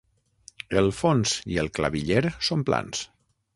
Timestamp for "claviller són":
1.81-2.67